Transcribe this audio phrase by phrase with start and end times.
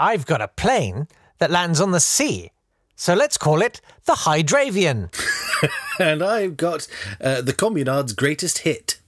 [0.00, 1.08] I've got a plane
[1.40, 2.52] that lands on the sea.
[2.96, 5.10] So let's call it the Hydravion.
[6.00, 6.88] and I've got
[7.20, 8.98] uh, the Communards' greatest hit.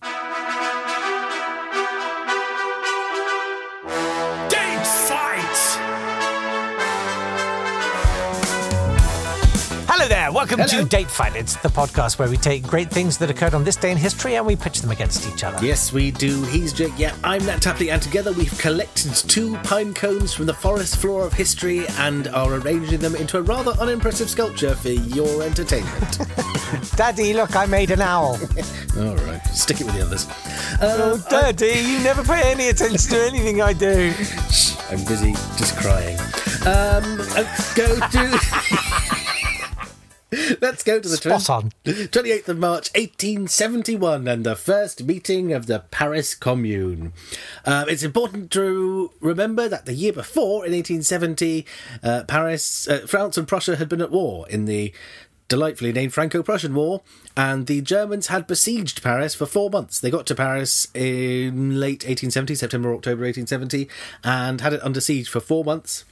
[10.43, 10.83] Welcome Hello.
[10.83, 11.37] to Date Fight.
[11.37, 14.35] It's the podcast where we take great things that occurred on this day in history
[14.35, 15.65] and we pitch them against each other.
[15.65, 16.43] Yes, we do.
[16.47, 16.93] He's Jake.
[16.97, 21.25] Yeah, I'm Natt Tapley, and together we've collected two pine cones from the forest floor
[21.25, 26.19] of history and are arranging them into a rather unimpressive sculpture for your entertainment.
[26.97, 28.37] Daddy, look, I made an owl.
[28.99, 30.27] All right, stick it with the others.
[30.83, 34.13] oh, Daddy, you never pay any attention to anything I do.
[34.91, 36.19] I'm busy just crying.
[36.67, 37.19] Um,
[37.77, 39.09] go to.
[40.61, 41.73] Let's go to the Spot on.
[41.85, 47.13] 28th of March 1871 and the first meeting of the Paris Commune.
[47.65, 51.67] Um, it's important to remember that the year before, in 1870,
[52.03, 54.93] uh, Paris, uh, France and Prussia had been at war in the
[55.49, 57.03] delightfully named Franco-Prussian War,
[57.37, 60.01] and the Germans had besieged Paris for four months.
[60.01, 63.89] They got to Paris in late 1870, September, October 1870,
[64.25, 66.07] and had it under siege for four months.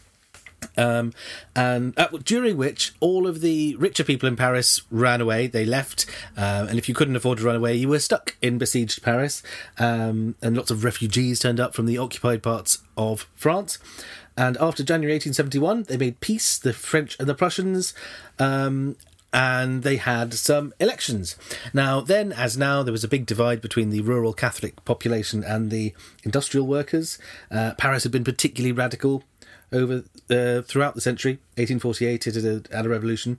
[0.76, 1.12] Um,
[1.54, 5.46] and uh, during which all of the richer people in Paris ran away.
[5.46, 8.58] They left, um, and if you couldn't afford to run away, you were stuck in
[8.58, 9.42] besieged Paris.
[9.78, 13.78] Um, and lots of refugees turned up from the occupied parts of France.
[14.36, 17.92] And after January 1871, they made peace, the French and the Prussians.
[18.38, 18.96] Um,
[19.32, 21.36] and they had some elections.
[21.72, 25.70] Now, then, as now, there was a big divide between the rural Catholic population and
[25.70, 25.94] the
[26.24, 27.18] industrial workers.
[27.50, 29.22] Uh, Paris had been particularly radical
[29.72, 31.32] over uh, throughout the century.
[31.56, 32.34] 1848, it
[32.70, 33.38] had a, revolution.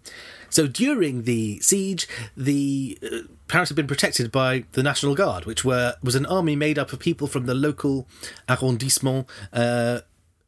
[0.50, 5.66] So during the siege, the uh, Paris had been protected by the National Guard, which
[5.66, 8.08] were was an army made up of people from the local
[8.50, 9.28] arrondissement.
[9.52, 10.02] Uh,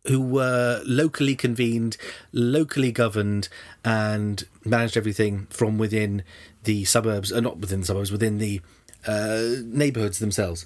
[0.07, 1.95] who were locally convened,
[2.33, 3.47] locally governed,
[3.85, 6.23] and managed everything from within
[6.65, 8.59] the suburbs, or not within the suburbs, within the
[9.07, 10.65] uh, neighbourhoods themselves.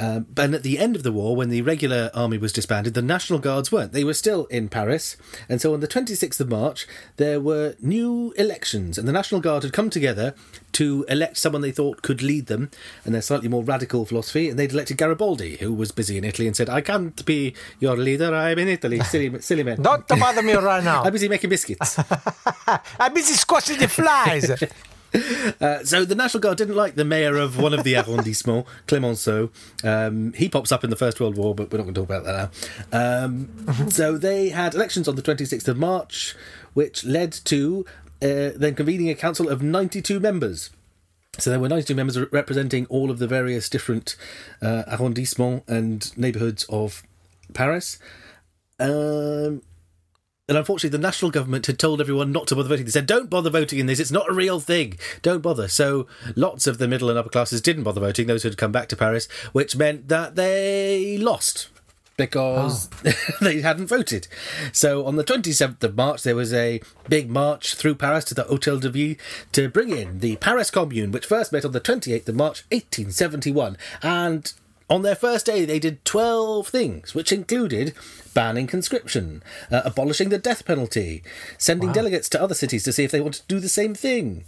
[0.00, 3.02] Um, and at the end of the war, when the regular army was disbanded, the
[3.02, 3.92] National Guards weren't.
[3.92, 5.16] They were still in Paris.
[5.48, 6.86] And so on the 26th of March,
[7.18, 10.34] there were new elections, and the National Guard had come together
[10.72, 12.70] to elect someone they thought could lead them
[13.04, 14.48] and their slightly more radical philosophy.
[14.48, 17.96] And they'd elected Garibaldi, who was busy in Italy, and said, I can't be your
[17.96, 19.00] leader, I'm in Italy.
[19.10, 19.82] Silly, silly man.
[19.82, 21.02] Don't bother me right now.
[21.04, 21.98] I'm busy making biscuits.
[22.98, 24.50] I'm busy squashing the flies.
[25.60, 29.50] Uh, so the National Guard didn't like the mayor of one of the arrondissements, Clemenceau.
[29.84, 32.08] Um, he pops up in the First World War, but we're not going to talk
[32.08, 32.50] about that
[32.92, 33.24] now.
[33.24, 36.34] Um, so they had elections on the 26th of March,
[36.72, 37.84] which led to
[38.22, 40.70] uh, then convening a council of 92 members.
[41.38, 44.16] So there were 92 members representing all of the various different
[44.62, 47.02] uh, arrondissements and neighbourhoods of
[47.52, 47.98] Paris.
[48.78, 49.62] Um,
[50.50, 52.84] and unfortunately, the national government had told everyone not to bother voting.
[52.84, 54.00] They said, don't bother voting in this.
[54.00, 54.98] It's not a real thing.
[55.22, 55.68] Don't bother.
[55.68, 58.72] So lots of the middle and upper classes didn't bother voting, those who had come
[58.72, 61.68] back to Paris, which meant that they lost
[62.16, 63.12] because ah.
[63.40, 64.26] they hadn't voted.
[64.72, 68.42] So on the 27th of March, there was a big march through Paris to the
[68.42, 69.14] Hotel de Ville
[69.52, 73.76] to bring in the Paris Commune, which first met on the 28th of March, 1871.
[74.02, 74.52] And
[74.90, 77.94] on their first day, they did 12 things, which included
[78.34, 81.22] banning conscription, uh, abolishing the death penalty,
[81.58, 84.44] sending delegates to other cities to see if they wanted to do the same thing.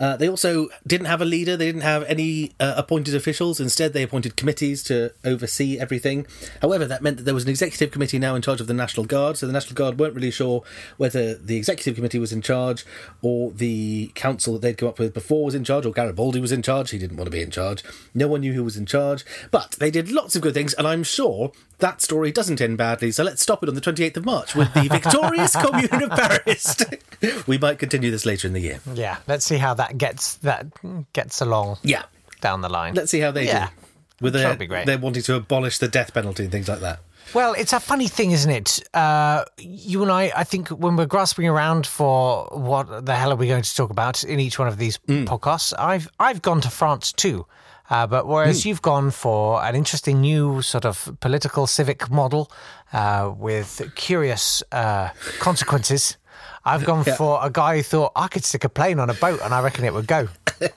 [0.00, 3.60] Uh, they also didn't have a leader, they didn't have any uh, appointed officials.
[3.60, 6.26] Instead, they appointed committees to oversee everything.
[6.60, 9.06] However, that meant that there was an executive committee now in charge of the National
[9.06, 10.62] Guard, so the National Guard weren't really sure
[10.96, 12.84] whether the executive committee was in charge
[13.22, 16.52] or the council that they'd come up with before was in charge or Garibaldi was
[16.52, 16.90] in charge.
[16.90, 17.82] He didn't want to be in charge.
[18.14, 20.86] No one knew who was in charge, but they did lots of good things, and
[20.86, 23.10] I'm sure that story doesn't end badly.
[23.12, 26.76] So let's stop it on the 28th of March with the victorious Commune of Paris.
[27.46, 28.80] we might continue this later in the year.
[28.94, 30.66] yeah, let's see how that gets that
[31.12, 32.04] gets along Yeah,
[32.40, 32.94] down the line.
[32.94, 33.66] let's see how they Yeah.
[33.66, 33.72] do.
[34.18, 34.86] With their, be great.
[34.86, 37.00] they're wanting to abolish the death penalty and things like that.
[37.34, 38.80] Well, it's a funny thing, isn't it?
[38.94, 43.36] Uh, you and I, I think, when we're grasping around for what the hell are
[43.36, 46.70] we going to talk about in each one of these podcasts, I've I've gone to
[46.70, 47.44] France too.
[47.88, 52.50] Uh, but whereas you've gone for an interesting new sort of political civic model
[52.92, 56.16] uh, with curious uh, consequences,
[56.64, 59.40] I've gone for a guy who thought I could stick a plane on a boat
[59.42, 60.28] and I reckon it would go.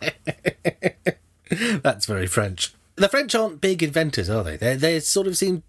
[1.82, 2.74] That's very French.
[2.96, 4.58] The French aren't big inventors, are they?
[4.58, 5.64] They they sort of seem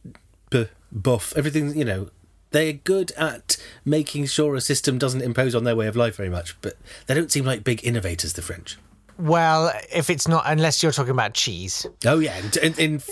[0.51, 1.33] b- buff.
[1.37, 2.11] Everything, you know,
[2.51, 6.29] they're good at making sure a system doesn't impose on their way of life very
[6.29, 6.75] much, but
[7.07, 8.77] they don't seem like big innovators, the French.
[9.20, 11.87] Well, if it's not, unless you're talking about cheese.
[12.06, 12.38] Oh, yeah.
[12.38, 13.02] In, in, in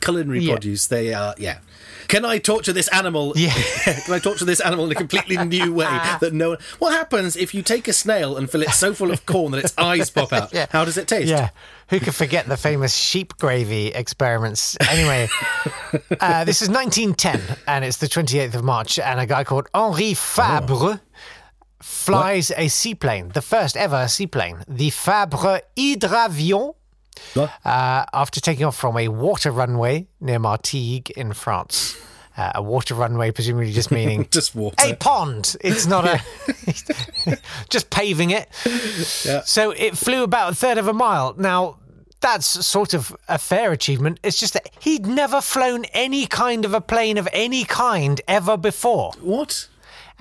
[0.00, 0.54] culinary Yeah.
[0.54, 1.58] produce, they are, yeah.
[2.08, 3.32] Can I torture this animal?
[3.36, 3.52] Yeah.
[3.84, 5.84] Can I torture this animal in a completely new way
[6.20, 6.58] that no one.
[6.78, 9.64] What happens if you take a snail and fill it so full of corn that
[9.64, 10.52] its eyes pop out?
[10.52, 10.66] Yeah.
[10.70, 11.28] How does it taste?
[11.28, 11.50] Yeah.
[11.88, 14.76] Who could forget the famous sheep gravy experiments?
[14.90, 15.28] Anyway,
[16.20, 20.14] uh, this is 1910, and it's the 28th of March, and a guy called Henri
[20.14, 21.00] Fabre
[21.82, 26.74] flies a seaplane, the first ever seaplane, the Fabre Hydravion,
[27.36, 27.48] uh,
[28.12, 31.96] after taking off from a water runway near Martigues in France.
[32.34, 34.76] Uh, a water runway, presumably just meaning Just water.
[34.80, 35.54] a pond.
[35.60, 36.18] It's not a
[37.68, 38.48] just paving it.
[39.24, 39.42] Yeah.
[39.44, 41.34] So it flew about a third of a mile.
[41.36, 41.76] Now
[42.20, 44.18] that's sort of a fair achievement.
[44.22, 48.56] It's just that he'd never flown any kind of a plane of any kind ever
[48.56, 49.68] before, What?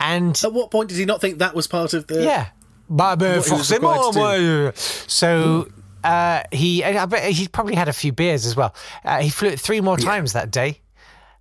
[0.01, 2.23] And At what point did he not think that was part of the.
[2.23, 2.47] yeah,
[2.89, 4.71] bah, ben, What forcément, required to moi.
[4.75, 5.67] So.
[6.03, 8.73] Uh, he, I bet he probably had a few beers as well.
[9.05, 10.81] Uh, he flew it three more times that day,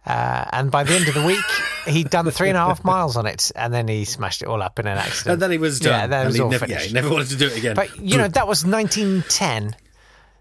[0.05, 1.41] uh, and by the end of the week,
[1.87, 4.61] he'd done three and a half miles on it, and then he smashed it all
[4.61, 5.33] up in an accident.
[5.33, 5.93] And then he was done.
[5.93, 7.75] Yeah, that and was he all never, yeah, he never wanted to do it again.
[7.75, 9.77] But you know, that was 1910.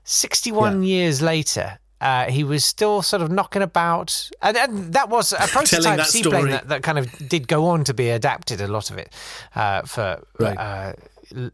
[0.03, 5.33] 61 years later, uh, he was still sort of knocking about, and, and that was
[5.33, 8.61] a prototype seaplane that, that kind of did go on to be adapted.
[8.61, 9.13] A lot of it
[9.55, 10.57] uh, for Right.
[10.57, 10.93] uh,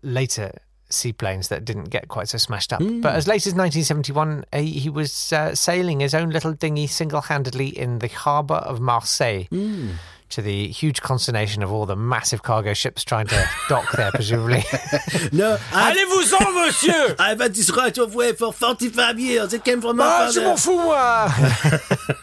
[0.04, 0.52] later
[0.90, 2.82] seaplanes that didn't get quite so smashed up.
[2.82, 3.02] Hmm.
[3.02, 7.68] But as late as 1971, he, he was uh, sailing his own little dinghy single-handedly
[7.78, 9.46] in the harbour of Marseille.
[9.50, 9.92] Hmm.
[10.30, 14.64] To the huge consternation of all the massive cargo ships trying to dock there, presumably.
[15.32, 19.54] no, I've, Allez-vous-en, monsieur I've had this right of way for 45 years.
[19.54, 20.48] It came from my Ah, je father.
[20.50, 22.16] m'en fous, moi.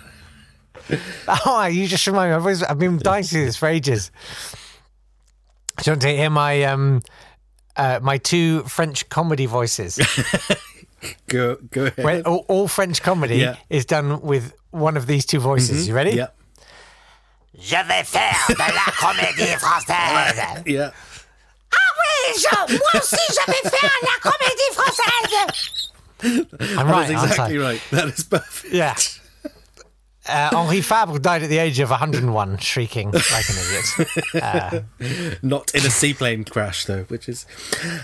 [1.47, 2.35] oh, you just remind me.
[2.35, 4.11] I've, always, I've been dying to do this for ages.
[5.79, 7.03] Do you want to hear my um,
[7.77, 9.99] uh, my two French comedy voices?
[11.29, 12.05] Go, go ahead.
[12.05, 13.57] Where all, all French comedy Yeah.
[13.71, 15.89] is done with one of these two voices.
[15.89, 16.11] You ready?
[16.13, 16.29] yeah.
[17.59, 20.65] Je vais faire de la comédie française.
[20.67, 20.91] Yeah.
[21.75, 25.69] Ah oui, je, moi aussi je vais faire la comédie française.
[26.25, 27.81] I'm That's right, aren't exactly right.
[27.91, 28.73] That is perfect.
[28.73, 28.95] Yeah.
[30.25, 34.85] Uh, Henri Fabre died at the age of 101, shrieking like an idiot.
[35.43, 37.45] Not in a seaplane crash, though, which is.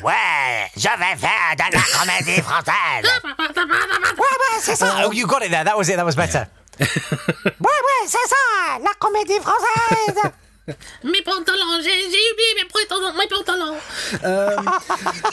[0.02, 3.06] Ouais, je vais faire de la comédie française.
[4.16, 5.04] Ouais, ouais, c'est ça.
[5.06, 5.62] Oh, you got it there.
[5.62, 5.96] That was it.
[5.96, 6.48] That was better.
[7.60, 10.32] Ouais, ouais, c'est ça, la comédie française.
[11.04, 13.78] Mes pantalons, j'ai oublié mes pantalons, mes pantalons.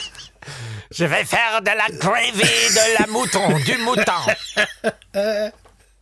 [0.90, 4.12] Je vais faire de la gravy, de la mouton, du mouton.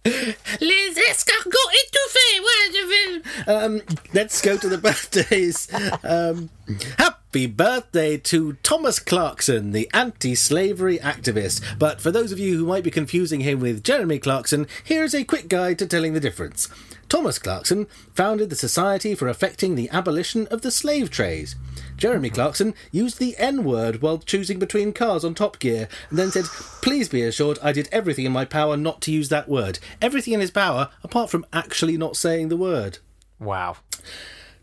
[0.05, 3.07] Les escargots étouffés, ouais, je vais...
[3.51, 3.81] Um,
[4.13, 5.67] let's go to the birthdays.
[6.05, 6.51] Um,
[6.99, 11.61] happy birthday to Thomas Clarkson, the anti slavery activist.
[11.79, 15.25] But for those of you who might be confusing him with Jeremy Clarkson, here's a
[15.25, 16.69] quick guide to telling the difference.
[17.09, 21.51] Thomas Clarkson founded the Society for Effecting the Abolition of the Slave Trade.
[21.97, 26.31] Jeremy Clarkson used the N word while choosing between cars on Top Gear and then
[26.31, 26.45] said,
[26.83, 29.81] Please be assured I did everything in my power not to use that word.
[30.01, 32.99] Everything in his power, apart from actually not saying the word.
[33.41, 33.79] Wow.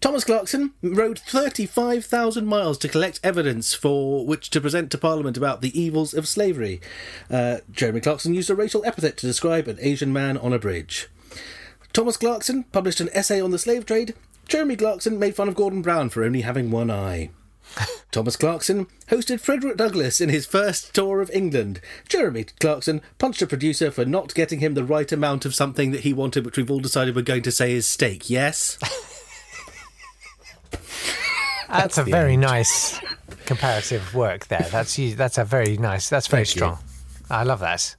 [0.01, 5.61] Thomas Clarkson rode 35,000 miles to collect evidence for which to present to Parliament about
[5.61, 6.81] the evils of slavery.
[7.29, 11.07] Uh, Jeremy Clarkson used a racial epithet to describe an Asian man on a bridge.
[11.93, 14.15] Thomas Clarkson published an essay on the slave trade.
[14.47, 17.29] Jeremy Clarkson made fun of Gordon Brown for only having one eye.
[18.11, 21.79] Thomas Clarkson hosted Frederick Douglass in his first tour of England.
[22.09, 26.01] Jeremy Clarkson punched a producer for not getting him the right amount of something that
[26.01, 28.31] he wanted, which we've all decided we're going to say is steak.
[28.31, 28.79] Yes?
[31.71, 32.99] That's a very nice
[33.45, 34.67] comparative work there.
[34.71, 36.09] That's that's a very nice.
[36.09, 36.59] That's very Thank you.
[36.59, 36.77] strong.
[37.29, 37.95] I love that.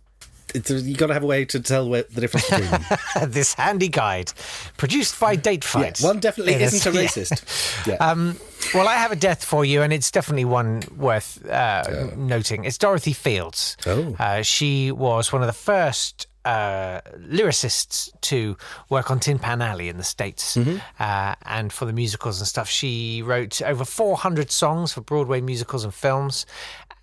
[0.55, 2.83] it's you got to have a way to tell where, the difference between them.
[3.31, 4.33] this handy guide,
[4.76, 6.00] produced by Date yeah, Fight.
[6.00, 7.87] one definitely It is- isn't a racist.
[7.87, 7.97] Yeah.
[8.12, 8.37] Um,
[8.75, 12.64] well, I have a death for you, and it's definitely one worth uh, noting.
[12.64, 13.76] It's Dorothy Fields.
[13.87, 14.14] Oh.
[14.19, 18.57] Uh, she was one of the first uh, lyricists to
[18.89, 20.57] work on Tin Pan Alley in the States.
[20.57, 25.85] Uh, and for the musicals and stuff, she wrote over 400 songs for Broadway musicals
[25.85, 26.47] and films.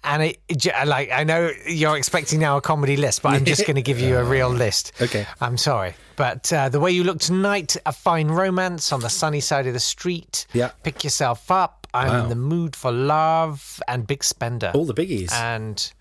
[0.03, 3.65] And it, it like I know you're expecting now a comedy list, but I'm just
[3.65, 4.93] going to give you a real list.
[5.01, 5.27] Okay.
[5.41, 9.41] I'm sorry, but uh, the way you look tonight, a fine romance on the sunny
[9.41, 10.47] side of the street.
[10.53, 10.71] Yeah.
[10.83, 11.78] Pick yourself up.
[11.93, 12.23] I'm Wow.
[12.23, 14.71] in the mood for love and Big Spender.
[14.75, 15.31] All the biggies.
[15.33, 15.91] And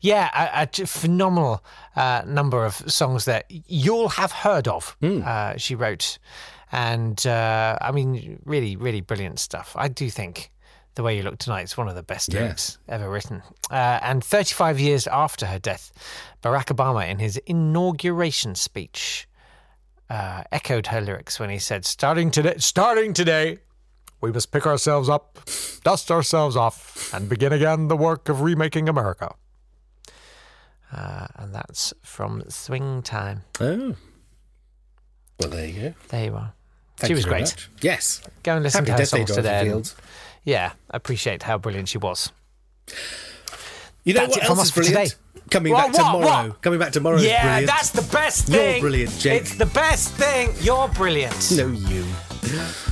[0.00, 0.28] yeah,
[0.62, 1.64] a phenomenal
[1.96, 4.96] uh, number of songs that you'll have heard of.
[5.00, 5.22] Hmm.
[5.24, 6.18] Uh, she wrote,
[6.70, 9.74] and uh, I mean, really, really brilliant stuff.
[9.76, 10.50] I do think.
[10.94, 13.40] The Way You Look Tonight is one of the best lyrics ever written.
[13.70, 15.92] Uh, and 35 years after her death,
[16.42, 19.28] Barack Obama, in his inauguration speech,
[20.10, 23.58] uh, echoed her lyrics when he said, "Starting today, starting today,
[24.20, 25.38] we must pick ourselves up,
[25.84, 29.34] dust ourselves off, and begin again the work of remaking America."
[30.92, 33.42] Uh, and that's from Swing Time.
[33.60, 33.94] Oh.
[35.38, 35.94] Well, there you go.
[36.08, 36.52] There you are.
[36.96, 37.40] Thank she you was great.
[37.42, 37.70] much.
[37.80, 38.22] Yes.
[38.42, 39.68] Go and listen Happy to her Death songs today.
[39.68, 39.94] and-.
[40.44, 42.32] Yeah, appreciate how brilliant she was.
[44.02, 45.10] You know That's what else is brilliant?
[45.10, 45.42] today.
[45.50, 46.48] Coming back what, tomorrow.
[46.48, 46.62] what?
[46.62, 48.72] Coming back tomorrow yeah, that's the best thing.
[48.72, 49.42] You're brilliant, Jake.
[49.42, 50.50] It's the best thing.
[50.60, 51.52] You're brilliant.
[51.54, 52.04] No, you.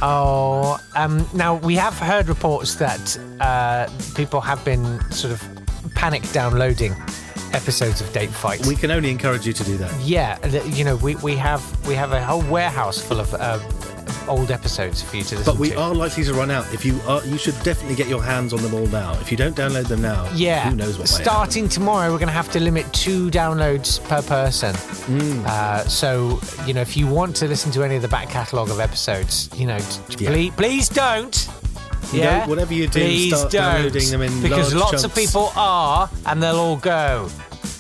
[0.03, 5.43] Oh, um, now we have heard reports that uh, people have been sort of
[5.95, 6.93] panic downloading
[7.53, 8.67] episodes of Date Fight.
[8.67, 9.99] We can only encourage you to do that.
[10.01, 13.59] yeah, you know, we, we have we have a whole warehouse full of uh,
[14.29, 15.51] old episodes for you to listen to.
[15.53, 15.81] But we to.
[15.81, 16.73] are likely to run out.
[16.75, 19.13] If you are, you should definitely get your hands on them all now.
[19.21, 20.69] If you don't download them now, Yeah.
[20.71, 24.75] who knows what Starting tomorrow, we're going to have to limit two downloads per person.
[24.75, 25.45] Mm.
[25.47, 28.71] Uh, so, you know, if you want to listen to any of the back catalogue
[28.71, 29.79] of episodes, you know,
[30.19, 30.31] Yeah.
[30.31, 31.49] please, please don't.
[32.13, 35.13] You Yeah, don't- whatever you do, please start don't, downloading them in because lots of
[35.15, 37.29] people are, and they'll all go.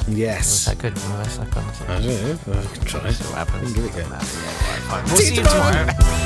[0.08, 0.46] Yes.
[0.46, 0.94] Is that good?
[0.96, 1.62] That's not good.
[1.88, 2.60] I don't know.
[2.60, 3.10] I can try.
[3.10, 3.72] See what happens.
[3.72, 3.98] Give it a go.
[3.98, 5.04] Yeah, all right, fine.
[5.06, 5.86] We'll See you tomorrow.